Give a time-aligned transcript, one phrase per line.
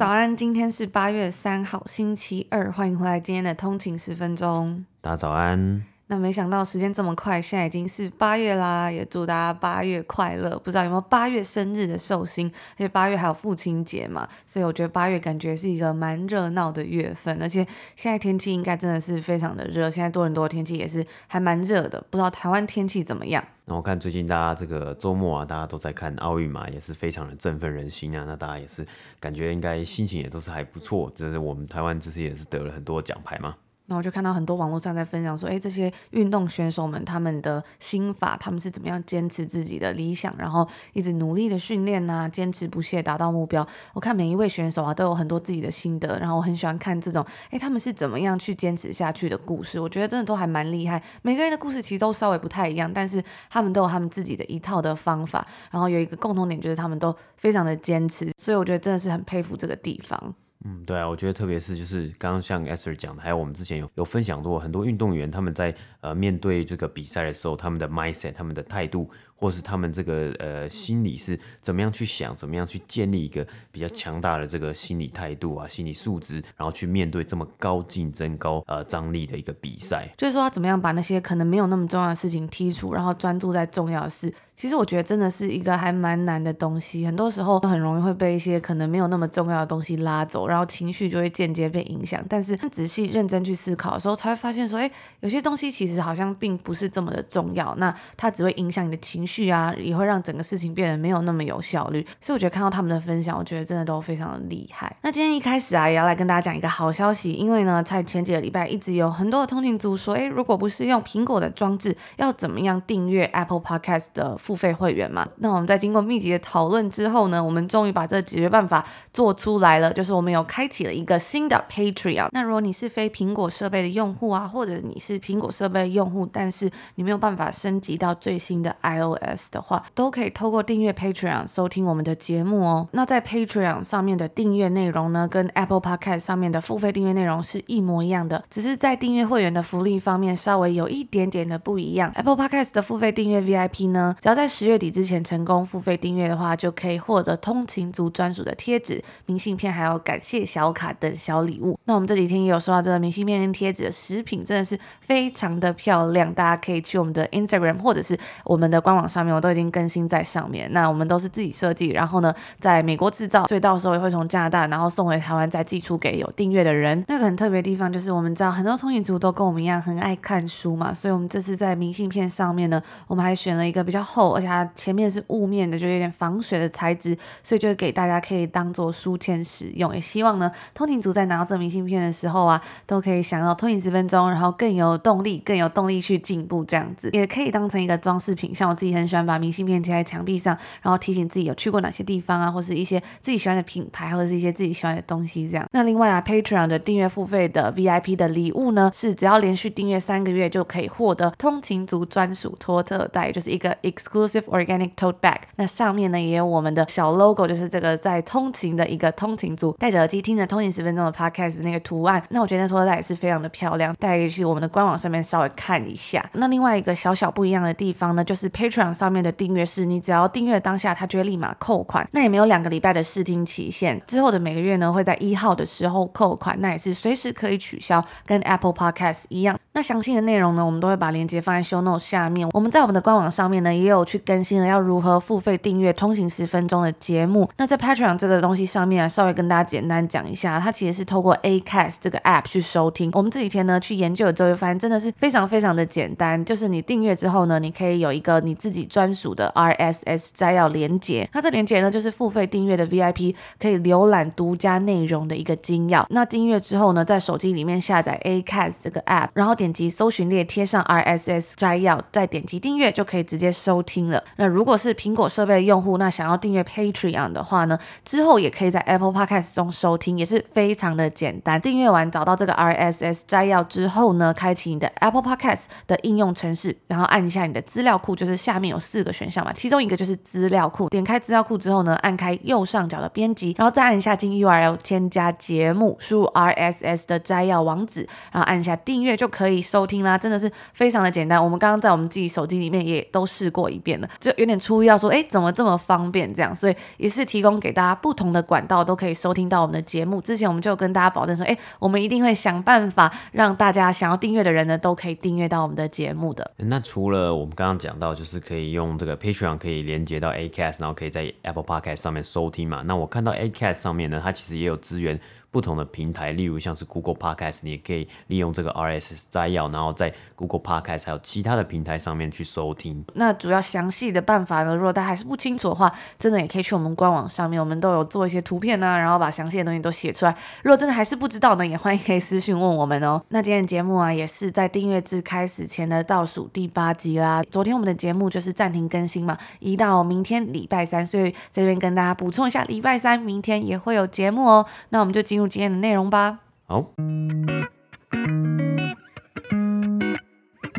[0.00, 4.86] 早安，今天是八月三号，星期二，欢迎回来今天的通勤十分钟。
[5.02, 5.84] 大家早安。
[6.10, 10.58] 那没想到时间这么快，现在已经是八月啦，也祝大家八月快乐。
[10.58, 12.50] 不知道有没有八月生日的寿星？
[12.72, 17.40] 而且八月还有父亲节嘛，所以我觉得八月感觉是一个蛮热闹的月份。
[17.40, 22.04] 而且现在天气应该真的是非常的热，现在多伦多天气也是还蛮热的。
[22.10, 23.44] 不知道台湾天气怎么样？
[23.66, 28.24] 那我看最近大家这个周末啊，大家都在看奥运嘛，也是非常的振奋人心啊。
[28.26, 28.84] 那大家也是
[29.20, 31.08] 感觉应该心情也都是还不错。
[31.14, 33.54] 就是我们台湾这次也是得了很多奖牌嘛。
[33.90, 43.66] 那我就看到很多网络上在分享说，哎，这些运动选手们他们的心法，他们是怎么样坚持自己的理想，然后一直努力的训练呐，坚持不懈达到目标。
[43.92, 49.80] 我看每一位选手啊，都有很多自己的心得，然后我很喜欢看这种，哎，他们是怎么样去坚持下去的故事。
[49.80, 51.02] 我觉得真的都还蛮厉害。
[51.22, 60.34] 每个人的故事其实都稍微不太一样，但是他们都有他们自己的一套的方法，然后有一个共同点就是他们都非常的坚持，所以我觉得真的是很佩服这个地方。
[60.64, 69.10] 嗯，对啊，我觉得特别是就是刚刚像 Esther 讲的，还有我们之前有有分享过很多运动员他们在呃面对这个比赛的时候，他们的 mindset、他们的态度，
[69.40, 80.06] 或是他们这个呃心理是怎么样去想，怎么样去建立一个比较强大的这个心理态度啊、心理素质，然后去面对这么高竞争、高呃张力的一个比赛。
[80.18, 84.32] 就是说，他怎么样把那些可能没有那么重要的事情剔除，然后专注在重要的事。
[84.54, 92.22] 其实我觉得真的是一个还蛮难的东西，很多时候很容易会被一些可能没有那么重要的东西拉走，然后情绪就会间接被影响。
[92.28, 102.06] 但是仔细认真去思考的时候，才会发现说，哎，有些东西其实好像并不是这么的重要，那它只会影响你的情绪啊，也会让整个事情变得没有那么有效率。
[102.20, 104.94] 所以我觉得看到他们的分享，我觉得真的都非常的厉害。
[105.02, 122.28] 那今天一开始啊，也要来跟大家讲一个好消息，因为呢，在前几个礼拜一直有很多的通勤族说，哎，如果不是用苹果的装置，要怎么样订阅 Apple Podcast 的付费会员嘛，那我们在经过密集的讨论之后呢，我们终于把这个解决办法做出来了，就是我们有开启了一个新的 Patreon。
[122.32, 129.19] 那如果你是非苹果设备的用户啊，或者你是苹果设备用户，但是你没有办法升级到最新的 iOS
[129.50, 132.88] 的话，都可以透过订阅 Patreon 收听我们的节目哦。
[132.92, 142.10] 那在 Patreon 上面的订阅内容呢，跟 Apple Podcast 上面的付费订阅内容是一模一样的，只是在订阅会员的福利方面稍微有一点点的不一样。
[142.14, 151.78] Apple Podcast 的付费订阅 VIP 呢，只要在十月底之前成功付费订阅的话，就可以获得通勤族专属的贴纸、明信片，还有感谢小卡等小礼物。
[151.84, 156.32] 那我们这几天也有收到这个明信片跟贴纸的食品，真的是非常的漂亮。
[156.32, 160.72] 大家可以去我们的 Instagram 或者是我们的官网上面，我都已经更新在上面。
[160.72, 167.04] 那我们都是自己设计，然后呢，在美国制造，所以到时候也会从加拿大，然后送回台湾，再寄出给有订阅的人。
[167.08, 179.94] 那个很特别的地方就是，我们知道很多通勤族都跟我们一样很爱看书嘛，所以我们这次在明信片上面呢，我们还选了一个比较厚，而且它前面是雾面的，就有点防水的材质，所以就给大家可以当做书签使用。
[179.94, 186.60] 也希望呢，通勤族在拿到这明信片的时候啊，都可以想要通勤十分钟，然后更有动力，更有动力去进步。
[186.70, 195.48] 这样子也可以当成一个装饰品，像我自己很很喜欢把明信片贴在墙壁上，然后提醒自己有去过哪些地方啊，或是一些自己喜欢的品牌，或者是一些自己喜欢的东西。
[195.48, 195.66] 这样。
[195.72, 205.38] 那另外啊，Patron 的订阅付费的 VIP 的礼物呢，是只要连续订阅三个月就可以获得通勤族专属托特袋，就是一个 exclusive organic tote bag。
[205.56, 212.22] 那上面呢也有我们的小 logo，就是这个在通勤的一个通勤族戴着耳机听着通勤十分钟的 podcast 那个图案。
[212.30, 216.24] 那我觉得那托特袋也是非常的漂亮，大家可以去我们的官网上面稍微看一下。
[216.34, 222.08] 那另外一个小小不一样的地方呢，就是 Patreon 上面的订阅是，你只要订阅当下，它就会立马扣款。
[222.12, 229.58] 那也没有两个礼拜的试听期限，之后的每个月呢会在一号的时候扣款，那也是随时可以取消，跟 Apple Podcast 一样。
[229.72, 232.48] 那详细的内容呢，我们都会把链接放在 Show note 下面。
[232.52, 237.48] 我们在我们的官网上面呢，也有去更新了要如何付费订阅通行十分钟的节目。
[237.56, 243.12] 那在 Patreon 这个东西上面啊，稍微跟大家简单讲一下，它其实是透过 Acast 这个 App 去收听。
[243.14, 251.28] 我们这几天呢去研究了之后，就发现真的是非常非常的简单，就是你订阅之后呢，你可以有一个你自己专属的 RSS 摘要连接。
[251.32, 256.04] 那这连接呢，就是付费订阅的 VIP 可以浏览独家内容的一个精要。
[256.10, 264.24] 那订阅之后呢，在手机里面下载 Acast 这个 App，然后点击搜寻列贴上 RSS 摘要，再点击订阅就可以直接收听了。
[264.36, 271.60] 那如果是苹果设备用户，那想要订阅 Patreon 的话呢，之后也可以在 Apple Podcast 中收听，也是非常的简单。
[271.60, 280.88] 订阅完找到这个 RSS 摘要之后呢，开启你的 Apple Podcast 的应用程式，然后按一下你的资料库，就是下面有四个选项嘛，其中一个就是资料库。
[280.88, 290.16] 点开资料库之后呢，按开右上角的编辑，然后再按一下进 URL 添加节目，输入 RSS 的摘要网址，然后按一下订阅就可以可以收听啦。
[290.16, 291.42] 真的是非常的简单。
[291.42, 296.54] 我们刚刚在我们自己手机里面也都试过一遍了，就有点出意料说，哎，怎么这么方便这样？
[296.54, 300.20] 所以也是提供给大家不同的管道都可以收听到我们的节目。
[300.20, 306.48] 之前我们就跟大家保证说，哎，我们一定会想办法让大家想要订阅的人呢，都可以订阅到我们的节目的。
[306.56, 312.82] 那除了我们刚刚讲到，就是可以用这个 Patreon 可以连接到 Acast，然后可以在 Apple Podcast 上面收听嘛。
[312.84, 315.18] 那我看到 Acast 上面呢，它其实也有资源。
[315.50, 323.04] 不同的平台，例如像是 Google Podcast，你也可以利用这个 RSS 摘要，然后在 Google Podcast 还有其他的平台上面去收听。
[323.14, 330.36] 那主要详细的办法呢，如果大家还是不清楚的话，真的也可以去我们官网上面，我们都有做一些图片呢、啊，然后把详细的东西都写出来。
[330.62, 333.20] 如果真的还是不知道呢，也欢迎可以私讯问我们哦。
[333.30, 337.42] 那今天的节目啊，也是在订阅制开始前的倒数第八集啦。
[337.50, 344.64] 昨天我们的节目就是暂停更新嘛，移到明天礼拜三，所以这边跟大家补充一下，礼拜三明天也会有节目哦。
[344.90, 346.40] 那我们就进入今天的内容吧。
[346.66, 346.84] 好。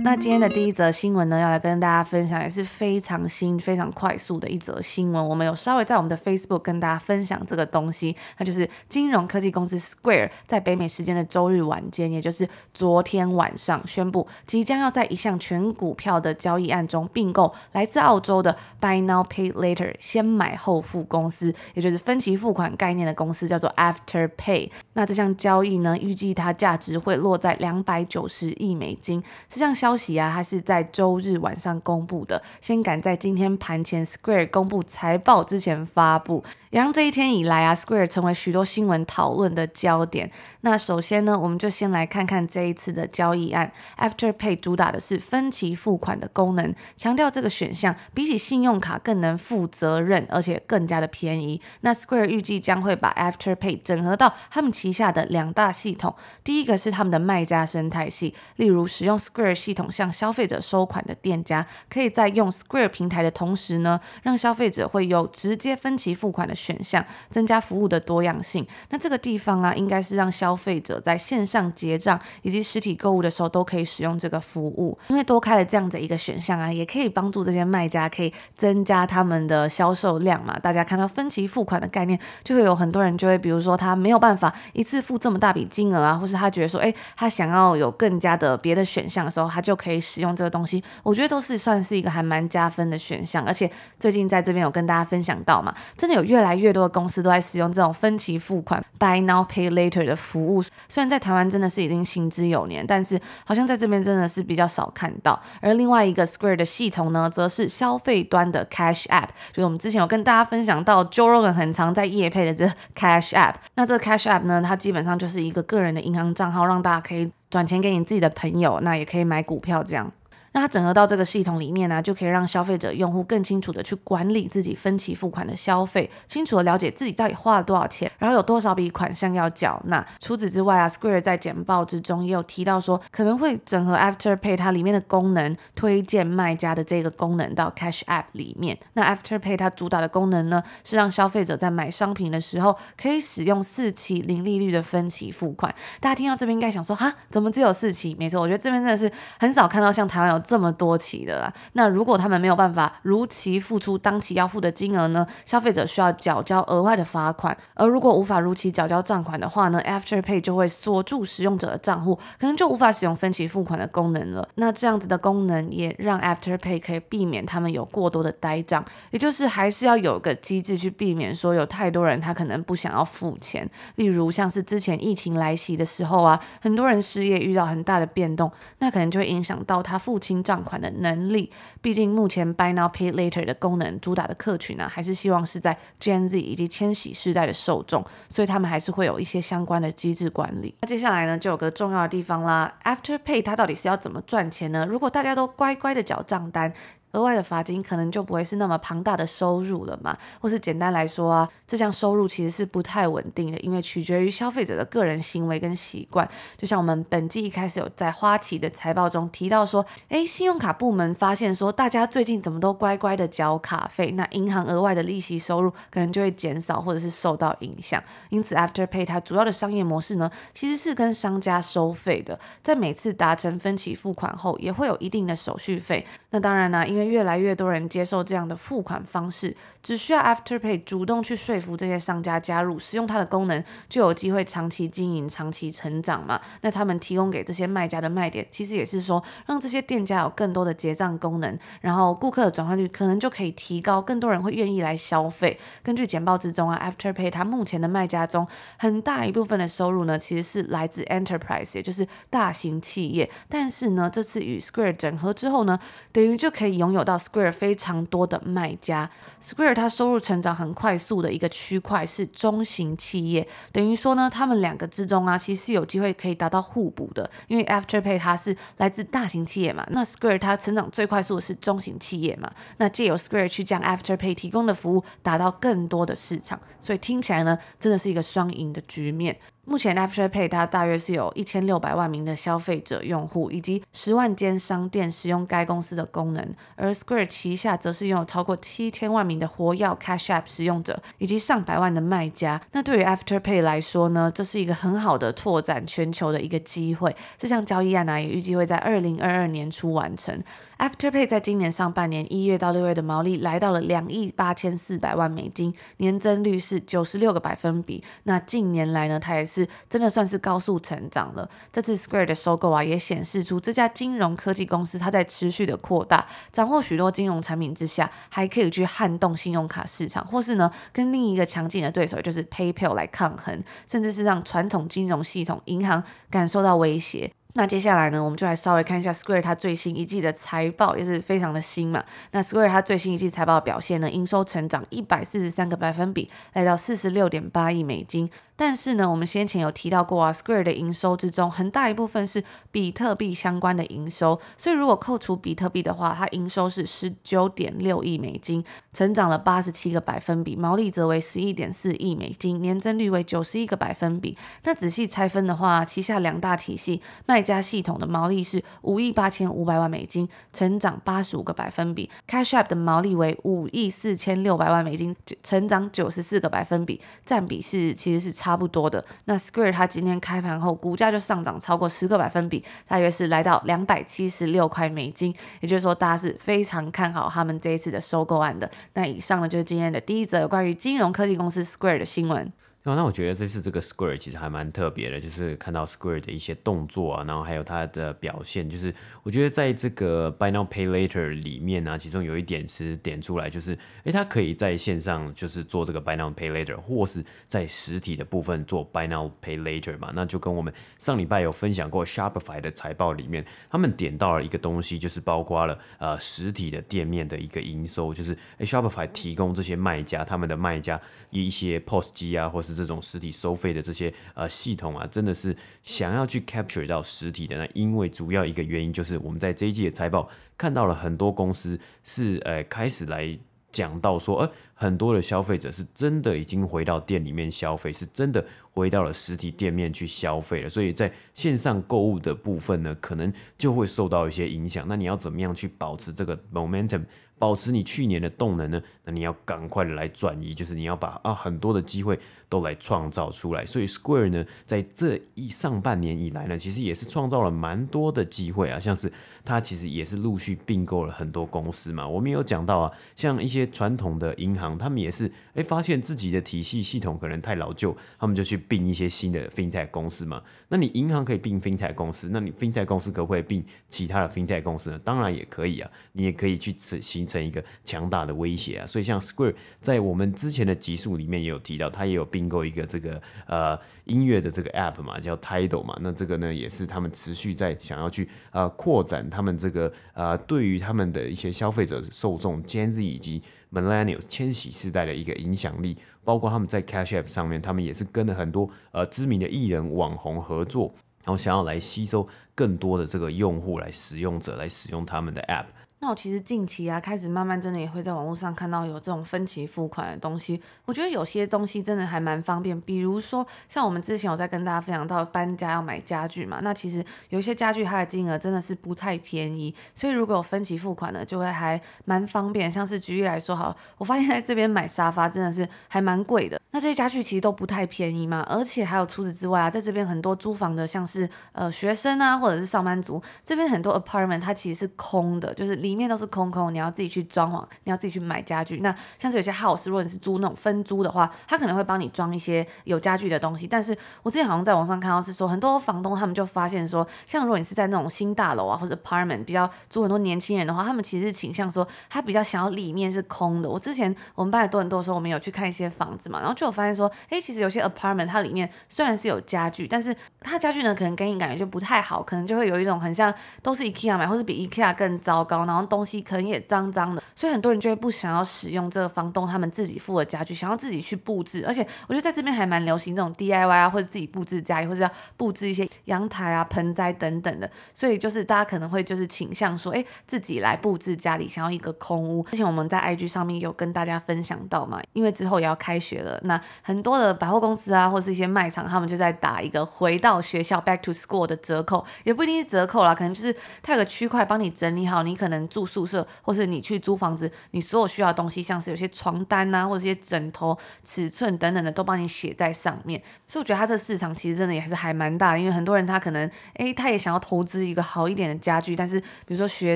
[0.04, 5.30] 那今天的第一则新闻呢，要来跟大家分享，也是非常新、非常快速的一则新闻。
[5.30, 24.72] 我们有稍微在我们的 Facebook 跟大家分享这个东西，那就是金融科技公司 Square 在北美时间的周日晚间，也就是昨天晚上宣布，即将要在一项全股票的交易案中并购来自澳洲的 Buy Now Pay Later 先买后付公司，也就是分期付款概念的公司，叫做 Afterpay。
[24.94, 29.24] 那这项交易呢，预计它价值会落在两百九十亿美金。
[29.48, 36.46] 这项消消息啊，它是在周日晚上公布的，先赶在今天盘前 Square 公布财报之前发布。
[36.72, 40.32] 也让这一天以来啊，Square 成为许多新闻讨论的焦点。
[40.62, 43.72] 那首先呢，我们就先来看看这一次的交易案。
[43.98, 51.62] Afterpay 主打的是分期付款的功能，强调这个选项比起信用卡更能负责任，而且更加的便宜。
[51.82, 68.66] 那 Square 预计将会把 Afterpay 整合到他们旗下的两大系统，第一个是他们的卖家生态系，例如使用 Square 系统向消费者收款的店家，可以在用 Square 平台的同时呢，让消费者会有直接分期付款的选项，增加服务的多样性。
[68.90, 74.98] 那这个地方啊，应该是让消费者在线上结账以及实体购物的时候都可以使用这个服务。
[75.08, 80.58] 因为多开了这样子一个选项啊，也可以帮助这些卖家可以增加他们的销售量嘛。
[80.60, 90.84] 大家看到分期付款的概念，就会有很多人就会，比如说他没有办法一次付这么大笔金额啊，或是他觉得说，诶，他想要有更加的别的选项的时候，他就可以使用这个东西。
[91.04, 93.44] 我觉得都是算是一个还蛮加分的选项。
[93.46, 93.70] 而且
[94.00, 100.64] 最近在这边有跟大家分享到嘛，真的有越来越越多的公司都在使用这种分期付款 （Buy Now Pay Later） 的服务。
[100.88, 105.38] 虽然在台湾真的是已经行之有年，但是好像在这边真的是比较少看到。
[105.60, 112.66] 而另外一个 Square 的系统呢，则是消费端的 Cash App，就是我们之前有跟大家分享到 Joe Rogan 很常在夜配的这
[112.96, 113.56] Cash App。
[113.76, 120.12] 那这个 Cash App 呢，它基本上就是一个个人的银行账号，让大家可以转钱给你自己的朋友，那也可以买股票这样。
[120.54, 130.06] 那它整合到这个系统里面呢、就可以让消费者用户更清楚的去管理自己分期付款的消费，清楚的了解自己到底花了多少钱，然后有多少笔款项要缴纳。
[130.20, 138.78] 除此之外啊，Square 在简报之中也有提到说，可能会整合 Afterpay 它里面的功能，推荐卖家的这个功能到 Cash App 里面。
[138.94, 145.74] 那 Afterpay 它主打的功能呢，是让消费者在买商品的时候可以使用四期零利率的分期付款。
[146.02, 148.14] 大家听到这边应该想说，哈，怎么只有四期？
[148.20, 149.10] 没错，我觉得这边真的是
[149.40, 150.41] 很少看到像台湾有。
[150.42, 155.26] 这么多期的啦，那如果他们没有办法如期付出当期要付的金额呢？
[155.46, 157.56] 消费者需要缴交额外的罚款。
[157.74, 164.48] 而如果无法如期缴交账款的话呢，Afterpay 就会锁住使用者的账户，可能就无法使用分期付款的功能了。
[164.56, 173.70] 那这样子的功能也让 Afterpay 可以避免他们有过多的呆账，也就是还是要有个机制去避免说有太多人他可能不想要付钱。
[173.96, 190.74] 例如像是之前疫情来袭的时候啊，很多人失业遇到很大的变动，那可能就会影响到他付钱清账款的能力，毕竟目前 Buy Now Pay Later 的功能主打的客群呢、啊，还是希望是在 Gen Z 以及千禧世代的受众，所以他们还是会有一些相关的机制管理。
[190.82, 194.86] 那接下来呢，就有个重要的地方啦，Afterpay 它到底是要怎么赚钱呢？
[194.86, 196.74] 如果大家都乖乖的缴账单。
[197.12, 200.18] 额外的罚金可能就不会是那么庞大的收入了嘛。
[200.40, 206.28] 或是简单来说啊，这项收入其实是不太稳定的，因为取决于消费者的个人行为跟习惯。
[206.58, 218.02] 就像我们本季一开始有在花旗的财报中提到说，诶，信用卡部门发现说，大家最近怎么都乖乖的缴卡费，那银行额外的利息收入可能就会减少或者是受到影响。
[218.30, 226.06] 因此，Afterpay 它主要的商业模式呢，其实是跟商家收费的，在每次达成分期付款后，也会有一定的手续费。
[226.30, 236.40] 那当然呢，因为越来越多人接受这样的付款方式，只需要 Afterpay 主动去说服这些商家加入使用它的功能，就有机会长期经营、长期成长嘛。
[236.62, 245.60] 那他们提供给这些卖家的卖点，其实也是说，让这些店家有更多的结账功能，然后顾客的转换率可能就可以提高，更多人会愿意来消费。
[245.84, 253.30] 根据简报之中啊，Afterpay 它目前的卖家中，很大一部分的收入呢，其实是来自 Enterprise，也就是大型企业。
[253.50, 255.80] 但是呢，这次与 Square 整合之后呢，
[256.12, 259.10] 等于就可以拥有到 Square 非常多的卖家。
[259.42, 267.30] Square 它收入成长很快速的一个区块是中型企业，等于说呢，他们两个之中啊，其实是有机会可以达到互补的。
[267.48, 279.38] 因为 Afterpay 它是来自大型企业嘛，那 Square 它成长最快速的是中型企业嘛，那借由 Square 去将 Afterpay 提供的服务达到更多的市场，所以听起来呢，真的是一个双赢的局面。
[279.72, 292.60] 目前 Afterpay 它大约是有一千六百万名的消费者用户，以及十万间商店使用该公司的功能，而 Square 旗下则是拥有超过七千万名的活跃 Cash App 使用者，以及上百万的卖家。
[292.74, 297.16] 那对于 Afterpay 来说呢，这是一个很好的拓展全球的一个机会。
[297.38, 300.38] 这项交易案呢，也预计会在二零二二年初完成。
[300.82, 308.04] Afterpay 在今年上半年一月到六月的毛利来到了两亿八千四百万美金，年增率是九十六个百分比。
[308.24, 311.48] 那近年来呢，它也是真的算是高速成长了。
[311.72, 327.32] 这次 Square 的收购啊，也显示出这家金融科技公司它在持续的扩大，掌握许多金融产品之下，还可以去撼动信用卡市场，或是呢跟另一个强劲的对手就是 PayPal 来抗衡，甚至是让传统金融系统银行感受到威胁。
[327.54, 332.04] 那接下来呢，我们就来稍微看一下 Square 它最新一季的财报，也是非常的新嘛。
[332.32, 338.30] 那 Square 它最新一季财报的表现呢，营收成长一百四十三个百分比，来到四十六点八亿美金。
[338.62, 348.64] 但是呢，我们先前有提到过啊，Square 的营收之中很大一部分是比特币相关的营收，所以如果扣除比特币的话，它营收是十九点六亿美金，
[348.94, 354.38] 成长了八十七个百分比，毛利则为十一点四亿美金，年增率为九十一个百分比。
[354.64, 368.51] 那仔细拆分的话，旗下两大体系卖家系统的毛利是五亿八千五百万美金，成长八十五个百分比；Cash App 的毛利为五亿四千六百万美金，成长九十四个百分比，占比是其实是差。
[368.52, 378.70] 差不多的，那 Square 它今天开盘后股价就上涨超过十个百分比，大约是来到两百七十六块美金，也就是说大家是非常看好他们这一次的收购案的。
[378.96, 382.52] 那以上呢就是今天的第一则关于金融科技公司 Square 的新闻。
[382.84, 399.32] 哦，那我觉得这次这个 Square 其实还蛮特别的，就是看到 Square 的一些动作啊，然后还有它的表现，就是我觉得在这个 Buy Now Pay Later 里面呢、其中有一点是点出来，就是诶，它可以在线上就是做这个 Buy Now Pay Later，或是在实体的部分做 Buy Now
[399.44, 417.68] Pay Later 嘛，那就跟我们上礼拜有分享过 Shopify 的财报里面，他们点到了一个东西，就是包括了呃实体的店面的一个营收，就是诶 Shopify 提供这些卖家他们的卖家一些 POS 机啊，或是这种实体收费的这些呃系统啊，真的是想要去 capture 到实体的呢？
[417.74, 423.38] 因为主要一个原因就是我们在这一季的财报看到了很多公司是呃开始来
[423.72, 430.70] 讲到说，呃很多的消费者是真的已经回到店里面消费，是真的回到了实体店面去消费了。
[430.70, 434.86] 所以在线上购物的部分呢，可能就会受到一些影响。
[434.88, 437.04] 那你要怎么样去保持这个 momentum？
[437.42, 438.80] 保持你去年的动能呢？
[439.04, 443.66] 那你要赶快的来转移，就是你要把啊很多的机会都来创造出来。
[443.66, 449.12] 所以 Square 呢，在这一上半年以来呢，其实也是创造了蛮多的机会啊，像是
[449.44, 452.08] 它其实也是陆续并购了很多公司嘛。
[452.08, 460.42] 我们有讲到啊，像一些传统的银行，他们也是哎发现自己的体系系统可能太老旧，他们就去并一些新的 FinTech 公司嘛。
[460.70, 465.00] 那你银行可以并 FinTech 公司，那你 FinTech 公司可不可以并其他的 FinTech 公司呢？
[465.04, 495.68] 当然也可以啊，你也可以去形成一个强大的威胁啊，所以像 Square 在我们之前的集数里面也有提到，它也有并购一个这个呃音乐的这个 App 嘛，叫 Tidal 嘛，那这个呢也是他们持续在想要去呃扩展他们这个呃对于他们的一些消费者受众 Gen Z 以及 Millennials 千禧世代的一个影响力，包括他们在 Cash App 上面，他们也是跟了很多呃知名的艺人网红合作，然后想要来吸收更多的这个用户来使用者来使用他们的 App。
[496.04, 500.60] 那我其实近期啊，开始慢慢真的也会在网络上看到有这种分期付款的东西。
[500.86, 512.70] 我觉得有些东西真的还蛮方便，比如说像我们之前有在跟大家分享到搬家要买家具嘛，那其实有一些家具它的金额真的是不太便宜，所以如果有分期付款的，就会还蛮方便。
[512.70, 516.61] 像是举例来说，好，我发现在这边买沙发真的是还蛮贵的。
[516.74, 528.78] 那这些家具其实都不太便宜嘛，而且还有除此之外啊，在这边很多租房的，像是呃学生啊，或者是上班族，这边很多 apartment 它其实是空的，就是里面都是空空，你要自己去装潢，你要自己去买家具。
[528.78, 533.68] 那像是有些 house，如果你是租那种分租的话，他可能会帮你装一些有家具的东西。
[533.68, 543.70] 但是我之前好像在网上看到是说，很多房东他们就发现说，像如果你是在那种新大楼啊，或者 apartment 比较租很多年轻人的话，他们其实是倾向说，他比较想要里面是空的。
[543.70, 561.66] 我之前我们班的多很多的时候，我们有去看一些房子嘛，然后就有发现说，哎，其实有些 apartment 它里面虽然是有家具，但是它家具呢可能给你感觉就不太好，可能就会有一种很像都是 IKEA 买，或是比 IKEA 更糟糕，然后东西可能也脏脏的，所以很多人就会不想要使用这个房东他们自己付的家具，想要自己去布置。
[561.66, 567.68] 而且我觉得在这边还蛮流行这种 DIY 啊，或者自己布置家里，或者要布置一些阳台啊、盆栽等等的。
[567.96, 572.44] 所以就是大家可能会就是倾向说，哎，自己来布置家里，想要一个空屋。
[572.52, 593.22] 之前我们在 IG 上面有跟大家分享到嘛，因为之后也要开学了，那很多的百货公司啊，或是一些卖场，他们就在打一个回到学校 Back to School 的折扣，也不一定是折扣啦，可能就是它有个区块帮你整理好，你可能住宿舍，或是你去租房子，你所有需要的东西，像是有些床单啊，或者一些枕头、尺寸等等的，都帮你写在上面。
[593.48, 599.96] 所以我觉得它这个市场其实真的也还是还蛮大的，因为很多人他可能，诶，他也想要投资一个好一点的家具，但是比如说学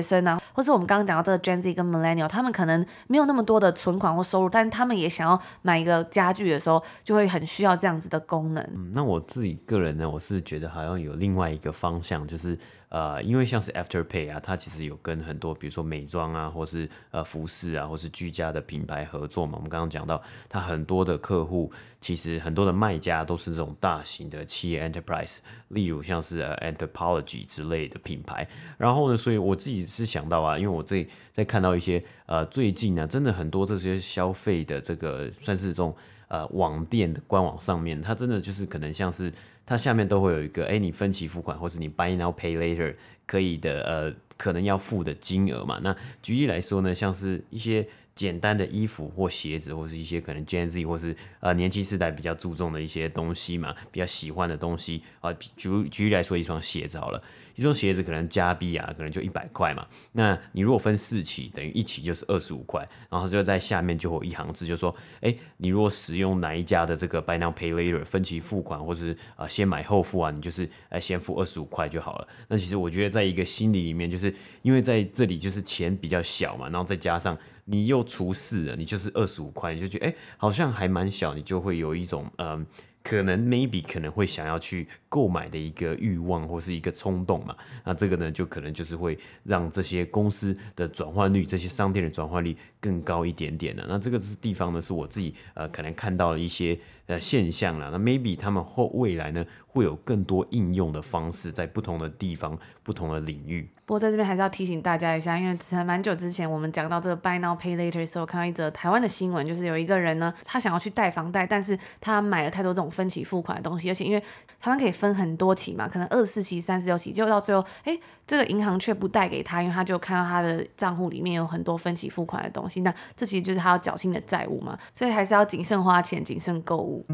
[0.00, 8.62] 生啊，或是我们刚刚讲到这个 Gen Z 跟 Millennial，他们可能没有那么多的存款或收入，但是他们也想要买一个家具的时候，就会很需要这样子的功能。
[8.74, 12.58] 嗯，那我自己个人呢，我是觉得好像有另外一个方向，就是。
[12.88, 19.54] 呃，因为像是 Afterpay 啊，它其实有跟很多，比如说美妆啊，或是呃服饰啊，或是居家的品牌合作嘛。
[19.56, 25.38] 我们刚刚讲到，它很多的客户，其实很多的卖家都是这种大型的企业 enterprise，
[25.68, 28.48] 例如像是呃 Anthropology 之类的品牌。
[28.78, 35.94] 然后呢，所以我自己是想到啊，因为我自己在看到一些呃最近呢、啊，真的很多这些消费的这个算是这种
[36.28, 39.32] 呃网店的官网上面，它真的就是可能像是。
[39.68, 42.94] 它下面都会有一个，哎，你分期付款，或是你 buy now pay later
[43.26, 45.80] 可以的，呃，可能要付的金额嘛。
[45.82, 47.84] 那举例来说呢，像是一些
[48.16, 55.32] 简单的衣服或鞋子，或是一些可能 Gen Z 或是呃年轻世代比较注重的一些东西嘛，比较喜欢的东西啊。
[55.34, 57.22] 举举例来说，一双鞋子好了。
[57.54, 59.86] 一双鞋子可能加币啊，可能就一百块嘛。
[60.12, 72.28] 那你如果分四期，等于一期就是二十五块，然后就在下面就会有一行字，就说，哎，你如果使用哪一家的这个 Buy Now Pay Later 分期付款，或是啊、先买后付啊，你就是哎先付二十五块就好了。
[72.46, 82.66] 那其实我觉得，在一个心理里面，就是因为在这里就是钱比较小嘛，然后再加上你又除四了，你就是二十五块，你就觉得哎好像还蛮小，你就会有一种嗯、
[83.02, 84.88] 可能 maybe 可能会想要去。
[85.16, 93.82] 购买的一个欲望或是一个冲动嘛，那这个呢，就可能就是会让这些公司的转换率、这些商店的转换率更高一点点的。
[93.88, 97.88] 那这个是地方呢，是我自己呃可能看到了一些呃现象啦。
[97.90, 103.66] 那 maybe 他们后未来呢，会有更多应用的方式，在不同的地方、不同的领域。
[103.86, 114.20] 不过在这边还是要提醒大家一下，因为才蛮久之前我们讲到这个 Buy Now Pay Later 的时候，看到一则台湾的新闻，就是有一个人呢，他想要去贷房贷，但是他买了太多这种分期付款的东西，而且因为
[114.60, 115.05] 台湾可以分。
[115.06, 127.06] 分很多期嘛，可能二十四期、三十六期，结果到最后，哎，这个银行却不贷给他，因为他就看到他的账户里面有很多分期付款的东西，那这其实就是他要侥幸的债务嘛，所以还是要谨慎花钱，谨慎购物。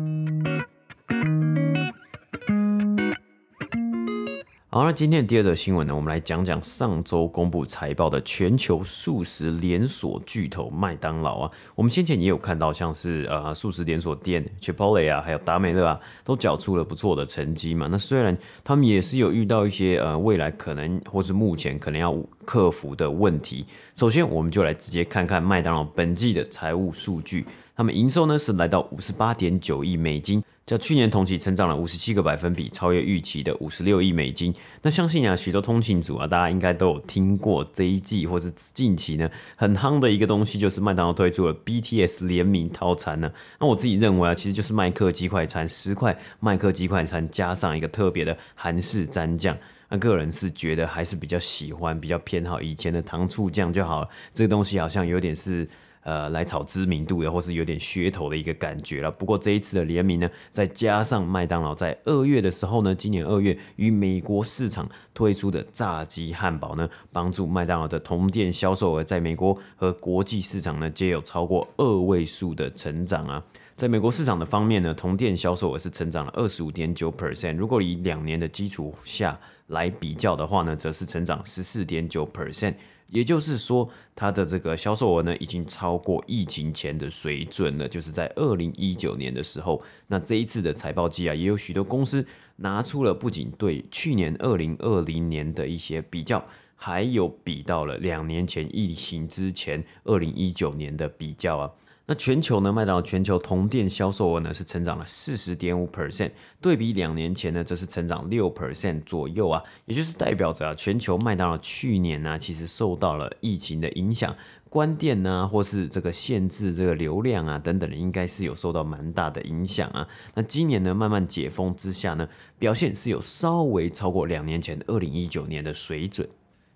[4.75, 11.51] 好，那今天的第二则新闻呢，我们来讲讲上周公布财报的全球素食连锁巨头麦当劳啊。
[11.75, 17.87] 我们先前也有看到，像是呃素食连锁店 Chipotle 啊，还有达美乐啊，都缴出了不错的成绩嘛。
[17.91, 23.67] 那虽然他们也是有遇到一些呃未来可能或是目前可能要克服的问题。
[23.95, 27.45] 首先，我们就来直接看看麦当劳本季的财务数据。
[27.83, 34.55] 他们营收呢是来到五十八点九亿美金，较去年同期成长了五十七个百分比，超越预期的五十六亿美金。
[34.83, 43.33] 那相信啊，许多通勤族啊，大家应该都有听过这一季或是近期呢很夯的一个东西，就是麦当劳推出了 BTS 联名套餐呢。
[43.59, 49.59] 那我自己认为啊，其实就是麦克鸡块餐十块，麦克鸡块餐加上一个特别的韩式蘸酱。
[49.89, 54.09] 那个人是觉得还是比较喜欢，比较偏好以前的糖醋酱就好了。
[54.33, 55.69] 这个东西好像有点是。
[56.03, 59.11] 呃来炒知名度的，或是有点噱头的一个感觉了。
[59.11, 73.43] 不过这一次的联名呢，再加上麦当劳在二月的时候呢，今年二月与美国市场推出的炸鸡汉堡呢，帮助麦当劳的同店销售额在美国和国际市场呢，皆有超过二位数的成长啊。
[73.75, 77.57] 在美国市场的方面呢，同店销售额是成长了二十五点九 percent。
[77.57, 79.37] 如果以两年的基础下
[79.69, 82.75] 来比较的话呢，则是成长十四点九 percent。
[83.13, 87.87] 也就是说，它的这个销售额呢，已经超过疫情前的水准了。
[87.87, 96.43] 就是在二零一九年的时候，那这一次的财报季啊，也有许多公司拿出了不仅对去年二零二零年的一些比较，
[96.75, 101.71] 还有比到了两年前疫情之前二零一九年的比较啊。
[102.13, 114.37] 那全球呢，麦当劳全球同店销售额呢是成长了四十点五 percent，对比两年前呢，则是成长六 percent 左右啊，也就是代表着啊，全球麦当劳去年呢，其实受到了疫情的影响，
[114.69, 120.07] 关店呢，或是这个限制这个流量啊等等的，应该是有受到蛮大的影响啊。
[120.35, 126.29] 那今年呢，慢慢解封之下呢，表现是有稍微超过两年前二零一九年的水准。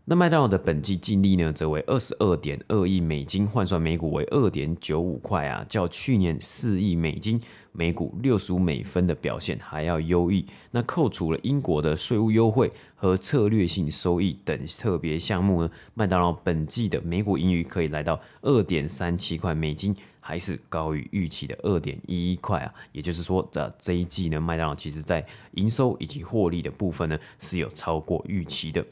[0.08, 7.40] 那麦当劳的本季净利呢，则为二十二点二亿美金，换算每股为二点九五块啊，较去年四亿美金、
[7.72, 10.46] 每股六十五美分的表现还要优异。
[10.70, 22.72] 那扣除了英国的税务优惠和策略性收益等特别项目呢，麦当劳本季的每股盈余可以来到二点三七块美金，还是高于预期的二点一一块啊。
[22.92, 28.86] 也就是说，这这一季呢，麦当劳其实在营收以及获利的部分呢，是有超过预期的。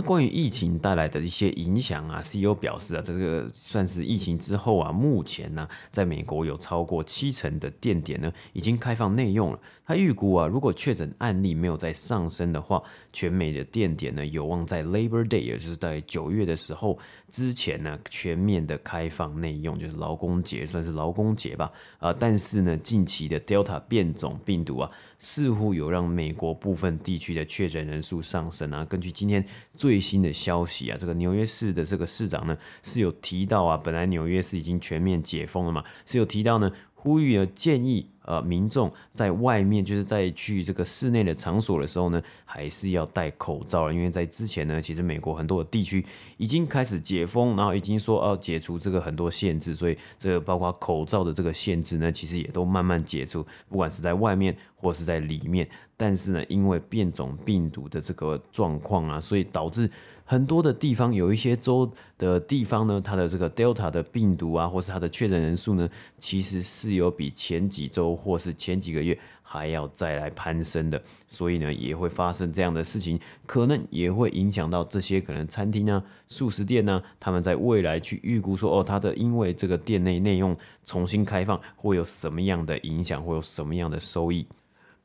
[0.00, 9.58] 那关于疫情带来的一些影响啊，CEO 表示啊，在这个算是疫情之后啊，目前呢，在美国有超过七成的店点呢已经开放内用了。
[9.88, 16.98] 他预估啊，如果确诊案例没有再上升的话，全美的店点呢有望在 Labor Day，也就是在九月的时候
[17.30, 21.72] 之前呢全面的开放内用，就是劳工节，算是劳工节吧。
[22.00, 28.84] 啊，但是呢，近期的 Delta 变种病毒啊，似乎有让美国部分地区的确诊人数上升啊。
[28.84, 29.42] 根据今天
[29.74, 38.08] 最新的消息啊，这个纽约市的这个市长呢是有提到啊，本来纽约市已经全面解封了嘛，是有提到呢，呼吁了建议。
[38.28, 43.90] 呃，民众在外面就是在去这个室内的场所的时候呢，还是要戴口罩。
[43.90, 46.04] 因为在之前呢，其实美国很多的地区
[46.36, 55.66] 已经开始解封，然后已经说要解除这个很多限制，所以这个包括口罩的这个限制呢，其实也都慢慢解除，不管是在外面或是在里面。
[55.98, 59.90] 但是呢，因为变种病毒的这个状况啊，所以导致
[60.24, 67.98] 很多的地方有一些州的地方呢，它的这个 Delta 的病毒啊，或是它的确诊人数呢，其实是有比前几周。
[68.14, 84.46] 或是前几个月还要再来攀升的，所以呢也会发生这样的事情，可能也会影响到这些可能餐厅啊、素食店呢，他们在未来去预估说，哦，它的因为这个店内内用重新开放会有什么样的影响，会有什么样的收益。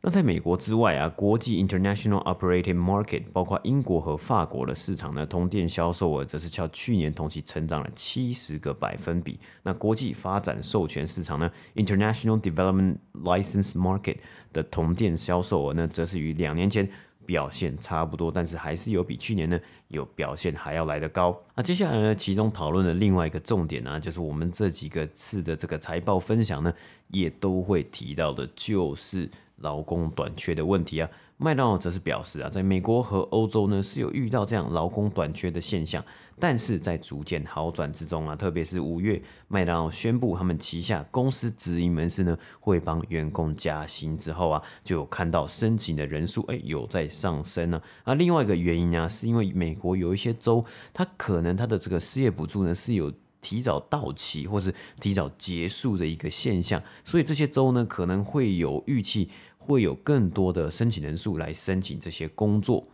[0.06, 9.40] 那在美国之外啊，国际 International Operating Market 包括英国和法国的市场呢，同店销售额则是较去年同期成长了七十个百分比。
[9.64, 14.18] 那国际发展授权市场呢，International Development License Market
[14.52, 16.90] 的同店销售额呢，则是与两年前
[17.26, 21.42] 表现差不多，但是还是有比去年呢有表现还要来得高。
[21.56, 26.74] 那接下来呢，其中讨论的另外一个重点呢、就是我们这几个次的这个财报分享呢，
[27.08, 29.32] 也都会提到的，就是。
[29.64, 36.04] 劳工短缺的问题啊，麦当劳则是表示啊，在美国和欧洲呢是有遇到这样劳工短缺的现象，
[36.38, 47.82] 但是在逐渐好转之中啊，特别是五月，麦当劳宣布他们旗下公司直营门市呢会帮员工加薪之后啊，就有看到申请的人数哎有在上升呢。
[48.04, 53.12] 啊，另外一个原因呢，是因为美国有一些州，它可能它的这个失业补助呢是有。
[53.44, 59.28] 提早到期或是提早结束的一个现象，所以这些州呢可能会有预期，
[59.66, 62.86] 会有更多的申请人数来申请这些工作。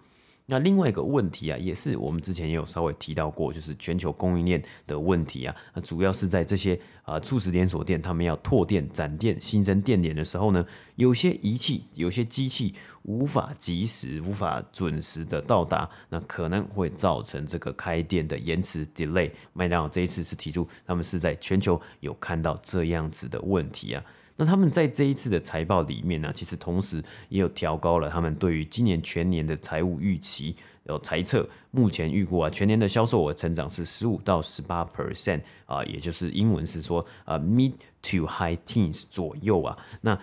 [0.51, 5.55] 那另外一个问题啊，也是我们之前也有稍微提到过，就是全球供应链的问题啊。
[5.75, 19.31] 那主要是在这些啊速食连锁店，他们要拓店、展店、新增店点的时候呢，有些仪器、有些机器无法及时、无法准时的到达，那可能会造成这个开店的延迟 （delay）。
[19.53, 24.03] 麦当劳这一次是提出，他们是在全球有看到这样子的问题啊。
[24.39, 39.77] 那他们在这一次的财报里面呢，其实同时也有调高了他们对于今年全年的财务预期，有猜测，目前预估啊，全年的销售额成长是十五到十八 percent 啊，也就是英文是说啊 mid to high teens 左右啊。
[39.99, 40.17] 那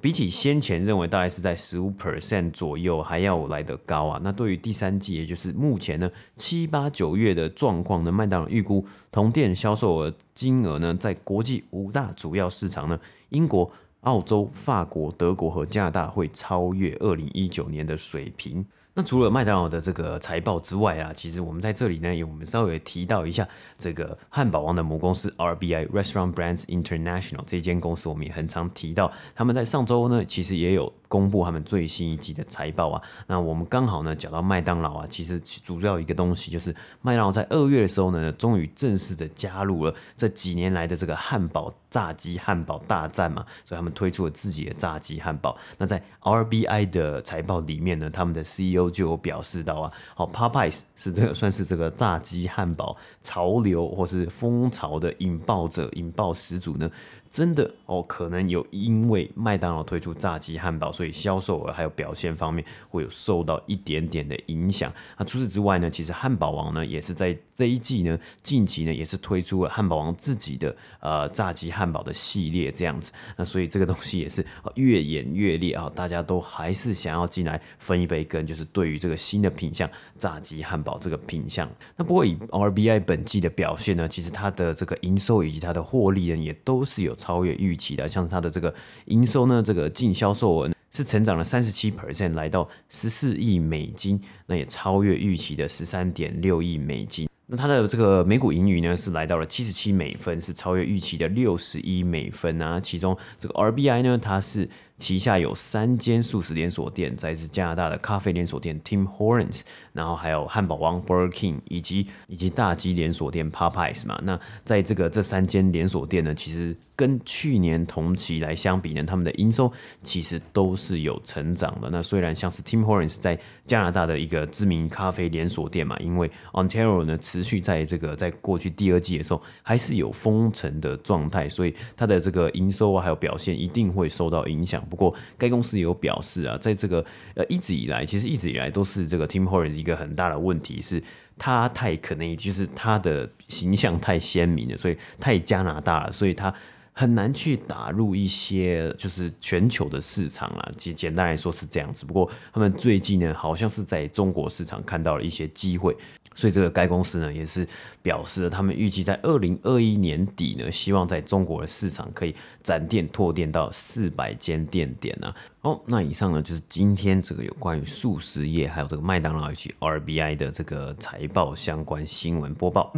[0.00, 4.20] 比起先前认为大概是在十五 percent 左右还要来得高啊。
[4.22, 13.70] 那对于第三季，也就是目前呢七八九月的状况呢，麦当劳预估同店销售额金额呢，在国际五大主要市场呢，英国、
[14.02, 18.64] 澳洲、法国、德国和加拿大会超越二零一九年的水平。
[18.98, 33.02] 那除了麦当劳的这个财报之外啊，其实我们在这里呢，也我们稍微提到一下这个汉堡王的母公司 RBI Restaurant Brands International 这间公司，我们也很常提到，他们在上周呢，其实也有公布他们最新一季的财报啊。
[33.26, 45.56] 那我们刚好呢讲到麦当劳啊，其实主要一个东西就是麦当劳在二月的时候呢，终于正式的加入了这几年来的这个汉堡炸鸡汉堡大战嘛，所以他们推出了自己的炸鸡汉堡。
[45.78, 56.90] 那在 RBI 的财报里面呢，他们的 CEO 就有表示到啊，好，Popeyes 是这个 算是这个炸鸡汉堡潮流或是风潮的引爆者，引爆始祖呢。
[57.30, 64.90] 真的哦，可能有因为麦当劳推出炸鸡汉堡，所以销售额还有表现方面会有受到一点点的影响。
[65.18, 73.12] 那除此之外呢，其实汉堡王呢也是在这一季呢，近期呢也是推出了汉堡王自己的呃炸鸡汉堡的系列这样子。
[73.36, 74.44] 那所以这个东西也是
[74.76, 81.68] 越演越烈啊，大家都还是想要进来分一杯羹，就是对于这个新的品项炸鸡汉堡这个品项。
[81.94, 87.17] 那不过以 RBI 本季的表现呢，其实它的这个营收以及它的获利呢，也都是有。
[87.18, 88.74] 超越预期的，像它的这个
[89.06, 97.28] 营收呢，这个净销售额是成长了三十七 percent，来到十四亿美金，那也超越预期的十三点六亿美金。
[97.50, 102.78] 那它的这个每股盈余呢，是来到了七十七美分，是超越预期的六十一美分啊。
[102.78, 109.60] 其中这个 RBI 呢，它是旗下有三间素食连锁店，再是加拿大的咖啡连锁店 Tim Hortons，
[109.92, 114.18] 然后还有汉堡王 Burger King，以及以及大鸡连锁店 Popeyes 嘛。
[114.24, 121.88] 那在这个这三间连锁店呢，其实跟去年同期来相比呢，他们的营收其实都是有成长的。
[121.90, 127.16] 那虽然像是 Tim Hortons 在加拿大的一个知名咖啡连锁店嘛，因为 Ontario 呢。
[127.28, 134.82] 持续在这个在过去第二季的时候，还是有封城的状态，所以它的这个营收啊，还有表现一定会受到影响。
[134.88, 141.02] 不过，该公司也有表示啊，在这个呃一直以来，其实一直以来都是这个 Tim Hortons 一个很大的问题是，
[141.38, 146.52] 它太可能就是它的形象太鲜明了，所以太加拿大了，所以它。
[146.98, 152.04] 很难去打入一些就是全球的市场啦，其实简单来说是这样子。
[152.04, 155.96] 不过他们最近呢，好像是在中国市场看到了一些机会，
[156.38, 157.66] 所以这个该公司呢也是
[158.00, 165.34] 表示了，他们预计在二零二一年底呢，希望在中国的市场可以展店拓店到四百间店点呢。
[165.58, 172.92] 好，那以上呢就是今天这个有关于速食业还有这个麦当劳以及 RBI 的这个财报相关新闻播报。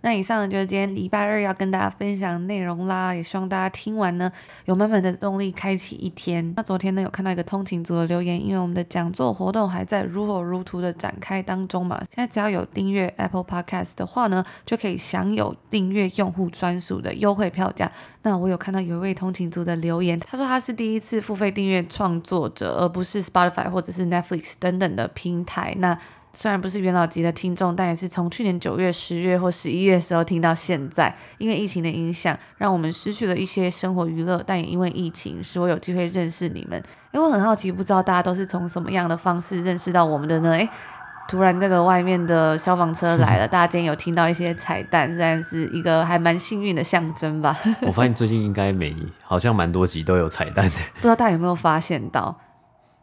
[0.00, 4.30] 那以上呢就是今天礼拜二要跟大家分享内容啦，也希望大家听完呢
[4.66, 6.54] 有满满的动力开启一天。
[6.56, 17.90] 那昨天呢有看到一个通勤族的留言，因为我们的讲座活动还在如火如荼的展开当中嘛，现在只要有订阅 Apple Podcast 的话呢，就可以享有订阅用户专属的优惠票价。
[18.22, 25.74] 那我有看到有一位通勤族的留言，他说他是第一次付费订阅创作者，而不是 Spotify 或者是 Netflix 等等的平台。
[25.78, 25.98] 那
[26.32, 31.14] 虽然不是元老级的听众，但也是从去年九月、十月或十一月的时候听到现在。
[31.38, 36.82] 因为疫情的影响，让我们失去了一些生活娱乐，但也因为疫情，使我有机会认识你们。
[37.12, 40.50] 因为，我很好奇，不知道大家都是从什么样的方式认识到我们的呢？
[40.50, 40.68] 诶，
[41.26, 47.56] 突然这个外面的消防车来了， 大家今天有听到一些彩蛋，算是一个还蛮幸运的象征吧。
[47.82, 52.38] 我发现最近应该每好像蛮多集都有彩蛋的， 不知道大家有没有发现到？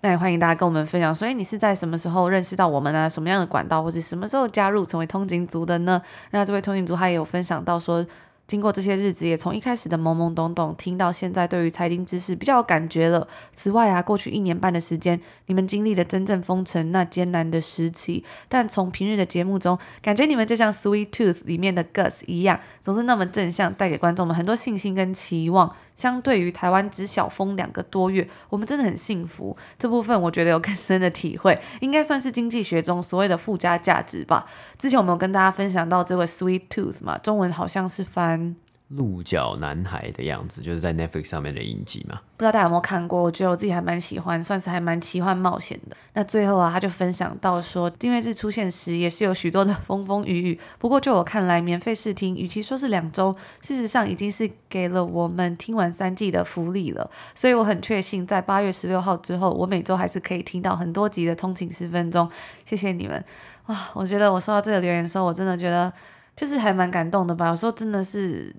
[0.05, 3.09] 那也欢迎大家跟我们分享，所以你是在什么时候认识到我们呢？
[3.09, 5.99] 什么样的管道，或者什么时候加入成为通勤族的呢？
[6.29, 8.05] 那这位通勤族他也有分享到说，
[8.45, 13.27] 经过这些日子，也从一开始的懵懵懂懂，听到现在对于财经知识比较有感觉了。
[13.55, 25.75] 此外啊，过去一年半的时间，你们经历了真正封城那艰难的时期，但从平日的节目中，感觉你们就像 Sweet Tooth 里面的 Gus 一样，总是那么正向，带给观众们很多信心跟期望。
[25.95, 29.55] 相对于台湾只小封两个多月，我们真的很幸福。
[29.79, 34.45] 这部分我觉得有更深的体会，应该算是经济学中所谓的附加价值吧。
[34.77, 38.55] 之前我们有跟大家分享到这位 Sweet Tooth 嘛，中文好像是翻。
[38.89, 42.21] 鹿角男孩的样子，就是在 Netflix 上面的影集嘛。
[42.37, 43.21] 不知道大家有没有看过？
[43.21, 45.97] 我觉得我自己还蛮喜欢，算是还蛮奇幻冒险的。
[46.13, 50.59] 那最后啊，他就分享到说，订阅制出现时也是有许多的风风雨雨。
[50.77, 57.09] 不过就我看来，免费试听，与其说是两周，事实上已经是给了我们听完三季的福利了。
[57.33, 62.29] 所以我很确信，在八月十六号之后，我每周还是可以听到很多集的通勤十分钟。
[62.65, 63.23] 谢谢你们
[63.65, 63.89] 哇！
[63.93, 65.91] 我觉得我收到这个留言的时候，我真的觉得
[66.35, 67.47] 就是还蛮感动的吧。
[67.47, 68.55] 有时候真的是。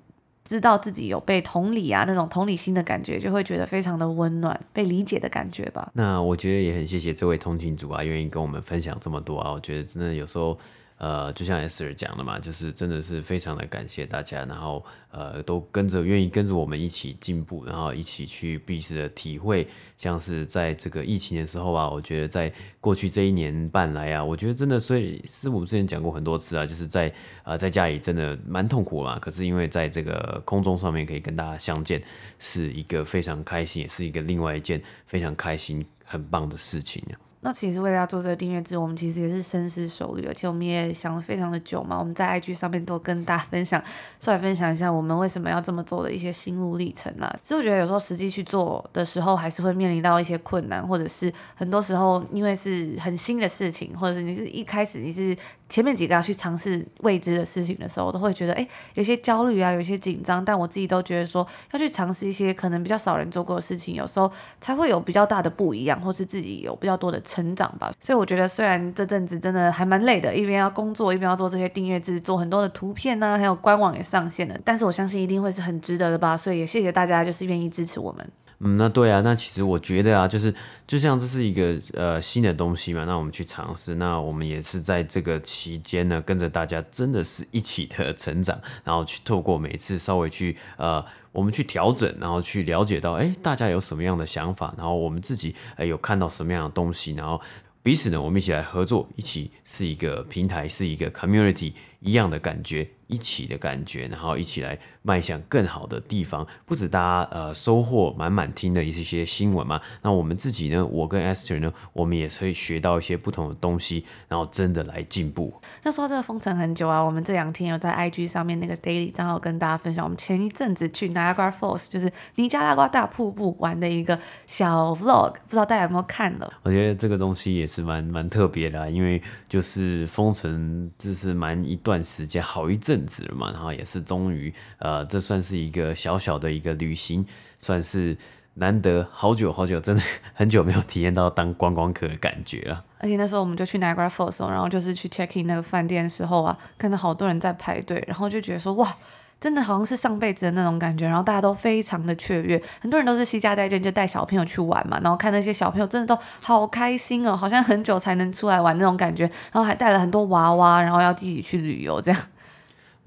[0.46, 5.90] 知道自己有被同理啊，那种同理心的感觉，就会觉得非常的温暖，被理解的感觉吧。
[5.92, 10.56] 那我觉得也很谢谢这位通勤族啊，愿意跟我们分享这么多啊，我觉得真的有时候。
[10.98, 27.12] 呃，就像 S 儿讲的嘛，就是真的是非常的感谢大家，然后呃，都跟着愿意跟着我们一起进步，然后一起去彼此的体会，像是在这个疫情的时候啊，我觉得在过去这一年半来啊，我觉得真的，所以师母之前讲过很多次啊，就是在
[27.44, 32.02] 呃在家里真的蛮痛苦嘛，可是因为在这个空中上面可以跟大家相见，
[32.38, 37.25] 是一个非常开心，也是一个另外一件非常开心、很棒的事情啊。
[37.40, 41.98] 那其实为了要做这个订阅制，我们其实也是深思熟虑，而且我们也想了非常的久嘛。
[41.98, 43.80] 我们在 IG 上面都跟大家分享，
[44.18, 47.32] 稍微分享一下我们为什么要这么做的一些心路历程啊。
[47.42, 55.36] 其实我觉得有时候实际去做的时候，还是会面临到一些困难，或者是很多时候因为是很新的事情，或者是你是一开始你是。
[55.68, 60.44] 前面几个要去尝试未知的事情的时候，我都会觉得诶，有些焦虑啊，有些紧张。
[60.44, 67.90] 但我自己都觉得说，要去尝试一些可能比较少人做过的事情，有时候才会有比较大的不一样，或是自己有比较多的成长吧。
[67.98, 76.36] 所以我觉得，虽然这阵子真的还蛮累的，一边要工作，一边要做这些订阅制，做很多的图片啊，还有官网也上线了，但是我相信一定会是很值得的吧。
[76.36, 78.30] 所以也谢谢大家，就是愿意支持我们。
[78.58, 80.54] 嗯，那对啊，那其实我觉得啊，就是
[80.86, 97.38] 就像这是一个呃新的东西嘛，那我们去尝试，那我们也是在这个期间呢，跟着大家真的是一起的成长，然后去透过每次稍微去呃，我们去调整，然后去了解到，哎，大家有什么样的想法，然后我们自己哎有看到什么样的东西，然后
[97.82, 102.88] 彼此呢，我们一起来合作，一起是一个平台，是一个 community 一样的感觉。
[103.08, 106.44] 一起的感觉，然后一起来迈向更好的地方。
[106.64, 115.54] 不止大家呃收获满满听的一些新闻嘛，那我们自己呢，我跟 Esther 呢，我们也可以学到一些不同的东西，然后真的来进步。
[115.84, 126.52] 那说到这个封城很久啊，我们这两天有在 IG 上面那个 Daily 账号跟大家分享，我们前一阵子去 Niagara Falls，就是尼加拉瓜大瀑布玩的一个小 Vlog，不知道大家有没有看了？
[126.64, 133.06] 我觉得这个东西也是蛮蛮特别的啊，因为就是封城，这是蛮一段时间，好一阵。
[133.06, 137.24] 子了嘛，然后也是终于，呃，这算是一个小小的一个旅行，
[137.56, 138.16] 算是
[138.54, 140.02] 难得好久好久，真的
[140.34, 142.84] 很久没有体验到当观光客的感觉了。
[142.98, 148.96] 而且那时候我们就去 Niagara Falls，然后就是去 check in 那个饭店的时候啊，看到好多人在排队，然后就觉得说哇，
[149.38, 162.20] 真的好像是上辈子的那种感觉，然后大家都非常的雀跃，很多人都是西家带眷，就带小朋友去玩嘛，然后看那些小朋友真的都好开心哦，好像很久才能出来玩那种感觉，然后还带了很多娃娃，然后要自己去旅游这样。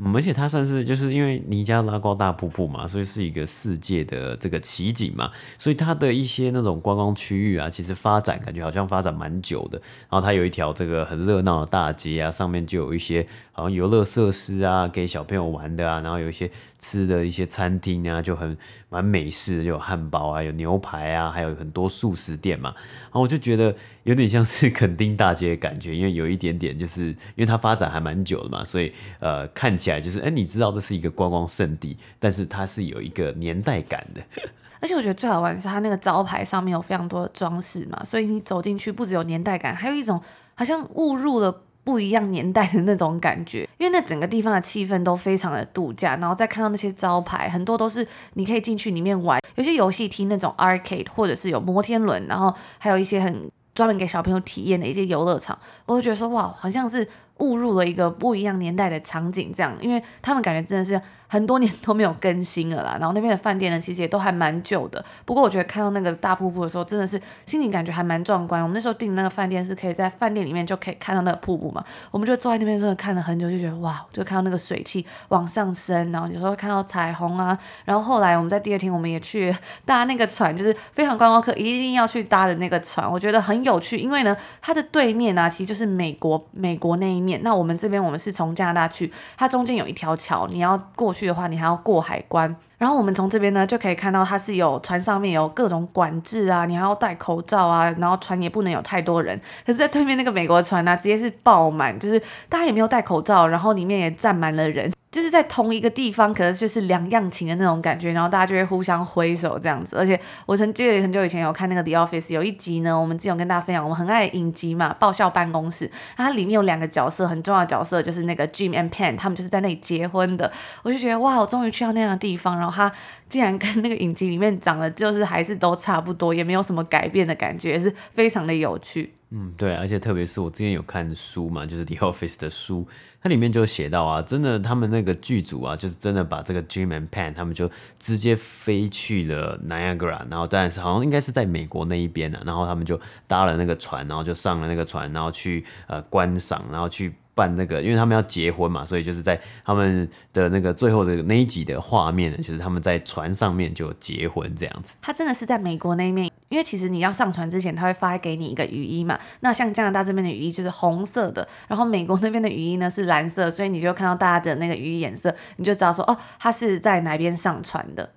[0.02, 9.78] 嗯，而且它算是就是因为尼加拉瓜大瀑布嘛，所以是一个世界的这个奇景嘛，所以它的一些那种观光区域啊，其实发展感觉好像发展蛮久的。
[10.10, 18.58] 然后它有一条这个很热闹的大街啊，上面就有一些好像游乐设施啊，给小朋友玩的啊，然后有一些吃的一些餐厅啊，就很
[18.88, 22.74] 蛮美式的，就有汉堡啊，有牛排啊，还有很多速食店嘛。
[23.02, 30.02] 然后我就觉得有点像是垦丁大街的感觉，因为有一点点就是因为它发展还蛮久的嘛，所以呃看起来来。
[30.02, 34.22] 就是哎、欸，你知道这是一个观光圣地，但是它是有一个年代感的。
[34.82, 40.22] 而且我觉得最好玩的是它那个招牌上面有非常多的装饰嘛， 所以你走进去不只有年代感，还有一种
[40.56, 43.68] 好像误入了不一样年代的那种感觉。
[43.78, 57.06] 因为那整个地方的气氛都非常的度假，然后再看到那些招牌，很多都是你可以进去里面玩，有些游戏厅那种 arcade，或者是有摩天轮，然后还有一些很专门给小朋友体验的一些游乐场，我就觉得说哇，好像是。
[57.40, 61.02] 误入了一个不一样年代的场景，这样，因为他们感觉真的是。
[61.32, 65.04] 很多年都没有更新了啦，然后那边的饭店呢，其实也都还蛮旧的。
[65.26, 68.60] 不过我觉得看到那个大瀑布的时候，真的是心情感觉还蛮壮观。
[68.64, 77.56] 我们那时候订的那个饭店是可以在饭店里面就可以看到那个瀑布嘛，我们就坐在那边真的看了很久，就觉得哇，就看到那个水汽往上升，然后有时候看到彩虹啊。
[77.86, 87.40] 然后后来我们在第二天我们也去搭那个船，就是非常观光客一定要去搭的那个船，我觉得很有趣，因为呢，它的对面啊，其实就是美国，美国那一面。
[87.44, 91.19] 那我们这边我们是从加拿大去，它中间有一条桥，你要过去。
[91.20, 92.56] 去的话，你还要过海关。
[92.80, 99.40] 然后我们从这边呢，就可以看到它是有船上面有各种管制啊，你还要戴口罩啊，然后船也不能有太多人。
[99.64, 104.92] 可是，在对面那个美国船呢，直接是爆满，就是大家也没有戴口罩，然后里面也站满了人。
[105.12, 109.96] 就是在同一个地方，可能就是两样情的那种感觉，然后大家就会互相挥手这样子。
[109.96, 115.90] 而且我曾记得很久以前有看那个《The Office》，有一集呢，我们之前有跟大家分享，我们很爱影集嘛，爆笑办公室。
[116.16, 120.52] 它里面有两个角色，很重要的角色就是那个 Jim and Pam，他们就是在那里结婚的。
[120.84, 122.92] 我就觉得哇，我终于去到那样的地方，然后他
[123.28, 129.14] 竟然跟那个影集里面长得就是还是都差不多，也没有什么改变的感觉，也是非常的有趣。
[129.32, 132.88] 嗯，对，而且特别是我之前有看书嘛，就是 The Office 的书，
[133.22, 137.70] 它里面就写到啊，真的他们那个剧组啊，就是真的把这个 Jim and Pam 他们就
[138.00, 147.14] 直接飞去了 Niagara，然后当然是好像应该是在美国那一边的，然后他们就搭了那个船，然后就上了那个船，然后去呃观赏，然后去。
[147.40, 154.98] 办那个，因为他们要结婚嘛，所以就是在他们的那个最后的那一集的画面呢，就是他们在船上面就结婚这样子。
[155.02, 159.18] 他真的是在美国那一面，因为其实你要上船之前，他会发给你一个雨衣嘛。
[159.40, 168.10] 那像加拿大这边的雨衣就是红色的，然后美国那边的雨衣呢是蓝色，所以你就看到大家的那个雨衣颜色，你就知道说哦，他是在哪边上船的。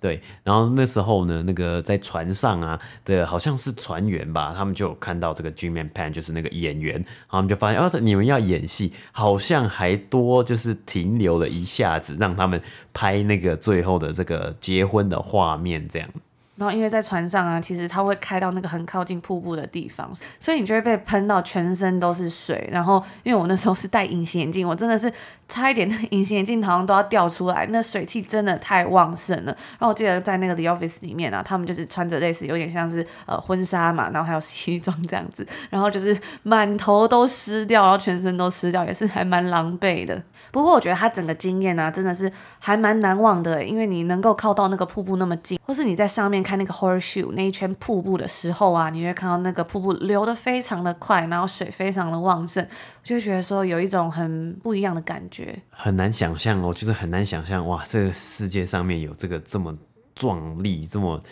[0.00, 16.08] 对，然后那时候呢，那个在船上啊的，好像是船员吧，他们就有看到这个 Jim and Pan 就是那个演员，然后他们就发现，哦，你们要演戏，好像还多，就是停留了一下子，让他们拍那个最后的这个结婚的画面，这样。
[16.54, 22.68] 然后因为在船上啊，其实它会开到那个很靠近瀑布的地方，所以你就会被喷到全身都是水。
[22.72, 25.12] 然后因为我那时候是戴隐形眼镜，我真的是
[25.48, 29.52] 差一点那隐形眼镜好像都要掉出来，那水汽真的太旺盛了。
[29.78, 40.22] 然后我记得在那个 The Office 里面啊，他们就是穿着类似有点像是呃婚纱嘛，然后还有西装这样子，然后就是满头都湿掉，然后全身都湿掉，也是还蛮狼狈的。
[40.50, 46.38] 不过我觉得他整个经验啊，真的是还蛮难忘的，因为你能够靠到那个瀑布那么近，或是你在上面。
[46.48, 52.66] 看那个 horseshoe 那一圈瀑布的时候啊，你会看到那个瀑布流得非常的快，然后水非常的旺盛，
[53.02, 55.37] 就会觉得说有一种很不一样的感觉。
[55.70, 59.76] 很难想象哦，就是很难想象哇，这个世界上面有这个这么
[60.14, 61.22] 壮丽、这么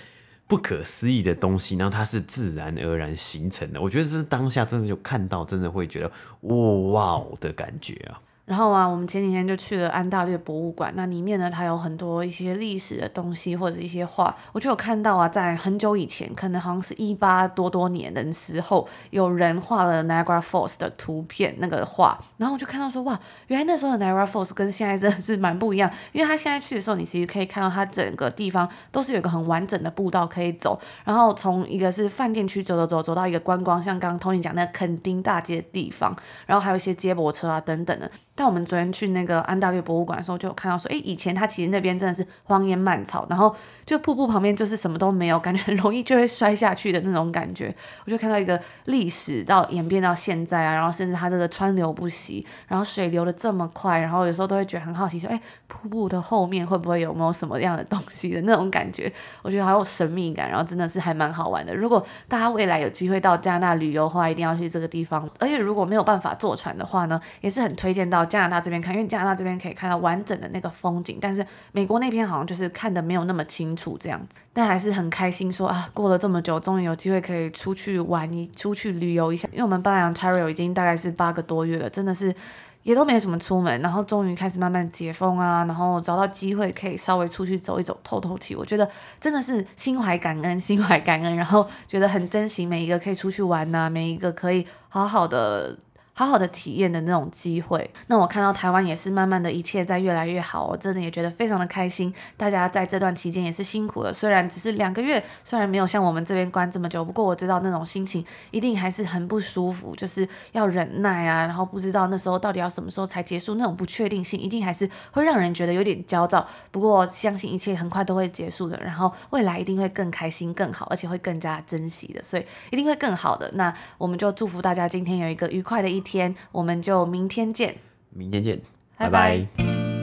[0.46, 3.80] 不可思议的东西，然后它是自然而然形成的。
[3.80, 8.20] 我觉得这是当下真的就看到，真的会觉得哇的感觉啊。
[8.46, 23.18] 然后啊，我们前几天就去了安大略博物馆，那里面呢，它有很多一些历史的东西或者一些画，我就有看到啊，在很久以前，可能好像是一八多多年的时候，有人画了 Niagara Falls 的图片那个画，然后我就看到说，哇，
[23.48, 36.16] 原来那时候的 Niagara Falls 跟现在真的是蛮不一样，因为他现在去的时候，你其实可以看到它整个地方都是有一个很完整的步道可以走，然后从一个是饭店区走走走走到一个观光，像刚刚 Tony 讲那个垦丁大街的地方，
[36.46, 38.08] 然后还有一些接驳车啊等等的。
[38.36, 43.56] 但我们昨天去那个安大略博物馆的时候，就有看到说，诶，以前它其实那边真的是荒烟蔓草，然后
[43.86, 47.74] 就瀑布旁边就是什么都没有，感觉 很容易就会摔下去的那种感觉。
[48.04, 59.10] 我就看到一个历史到演变到现在啊，然后甚至它这个川流不息，然后水流的这么快，然后有时候都会觉得很好奇，说，诶，瀑布的后面会不会有没有什么样的东西的那种感觉？
[59.42, 61.72] 我觉得好有神秘感，然后真的是还蛮好玩的。
[61.72, 65.28] 如果大家未来有机会到加拿大旅游的话，一定要去这个地方。
[65.38, 68.26] 而且如果没有办法坐船的话呢，也是很推荐到。
[68.26, 79.46] 加拿大这边看，因为加拿大这边可以看到完整的那个风景，但是美国那边好像就是看的没有那么清楚这样子，但还是很开心说啊，过了这么久，终于有机会可以出去玩一出去旅游一下。
[79.52, 82.34] 因为我们搬来 Ontario 已经大概是八个多月了，真的是
[82.82, 88.54] 也都没什么出门，然后终于开始慢慢解封啊，然后找到机会可以稍微出去走一走，透透气。
[88.56, 88.88] 我觉得
[89.20, 95.78] 真的是心怀感恩，心怀感恩，然后觉得很珍惜每一个可以出去玩呐、啊，每一个可以好好的。
[96.18, 102.10] 好好的体验的那种机会，那我看到台湾也是慢慢的一切在越来越好，我真的也觉得非常的开心。
[102.38, 116.48] 大家在这段期间也是辛苦了，虽然只是两个月，虽然没有像我们这边关这么久，不过我知道那种心情一定还是很不舒服，就是要忍耐啊，然后不知道那时候到底要什么时候才结束，那种不确定性一定还是会让人觉得有点焦躁。
[116.70, 123.50] 不过相信一切很快都会结束的，然后未来一定会更开心、更好，而且会更加珍惜的，所以一定会更好的。
[123.52, 126.02] 那我们就祝福大家今天有一个愉快的一。
[126.06, 127.76] 天，我们就明天见。
[128.10, 128.60] 明天见，
[128.96, 129.44] 拜拜。
[129.56, 129.95] 拜拜。